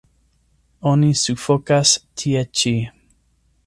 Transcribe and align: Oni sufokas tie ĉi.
Oni 0.93 1.11
sufokas 1.25 1.95
tie 2.23 2.45
ĉi. 2.61 2.77